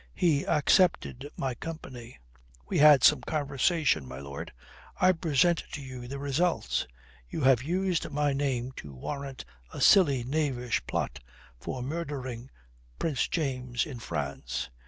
[0.15, 2.17] He accepted my company.
[2.67, 4.51] We had some conversation, my lord.
[4.99, 6.87] I present to you the results.
[7.29, 11.19] You have used my name to warrant a silly, knavish plot
[11.59, 12.49] for murdering
[12.97, 14.71] Prince James in France.